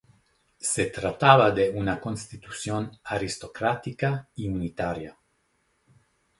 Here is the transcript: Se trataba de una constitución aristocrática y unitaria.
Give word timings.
Se 0.73 0.87
trataba 0.87 1.51
de 1.51 1.69
una 1.69 2.01
constitución 2.01 2.91
aristocrática 3.03 4.27
y 4.33 4.47
unitaria. 4.47 5.15